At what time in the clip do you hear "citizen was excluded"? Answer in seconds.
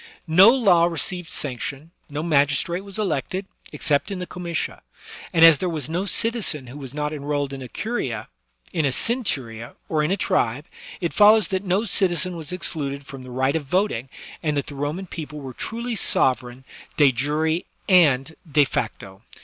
11.85-13.05